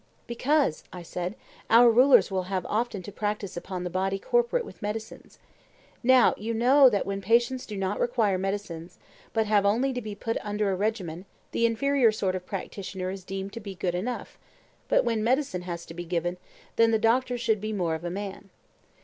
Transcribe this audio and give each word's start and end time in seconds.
Because, 0.25 0.83
I 0.91 1.03
said, 1.03 1.35
our 1.69 1.91
rulers 1.91 2.31
will 2.31 2.47
often 2.49 2.99
have 3.01 3.03
to 3.03 3.11
practise 3.11 3.55
upon 3.55 3.83
the 3.83 3.89
body 3.91 4.17
corporate 4.17 4.65
with 4.65 4.81
medicines. 4.81 5.37
Now 6.01 6.33
you 6.37 6.55
know 6.55 6.89
that 6.89 7.05
when 7.05 7.21
patients 7.21 7.67
do 7.67 7.77
not 7.77 7.99
require 7.99 8.39
medicines, 8.39 8.97
but 9.31 9.45
have 9.45 9.63
only 9.63 9.93
to 9.93 10.01
be 10.01 10.15
put 10.15 10.39
under 10.41 10.71
a 10.71 10.75
regimen, 10.75 11.25
the 11.51 11.67
inferior 11.67 12.11
sort 12.11 12.33
of 12.33 12.47
practitioner 12.47 13.11
is 13.11 13.23
deemed 13.23 13.53
to 13.53 13.59
be 13.59 13.75
good 13.75 13.93
enough; 13.93 14.39
but 14.89 15.05
when 15.05 15.23
medicine 15.23 15.61
has 15.69 15.85
to 15.85 15.93
be 15.93 16.03
given, 16.03 16.37
then 16.77 16.89
the 16.89 16.97
doctor 16.97 17.37
should 17.37 17.61
be 17.61 17.71
more 17.71 17.93
of 17.93 18.03
a 18.03 18.09
man. 18.09 18.49